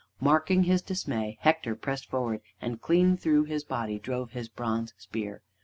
Marking 0.19 0.63
his 0.63 0.81
dismay, 0.81 1.37
Hector 1.41 1.75
pressed 1.75 2.07
forward, 2.09 2.41
and 2.59 2.81
clean 2.81 3.17
through 3.17 3.43
his 3.43 3.63
body 3.63 3.99
drove 3.99 4.31
his 4.31 4.49
bronze 4.49 4.95
spear. 4.97 5.43